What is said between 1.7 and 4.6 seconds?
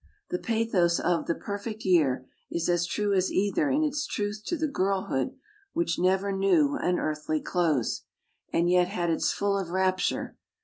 Year" is as true as either in its truth to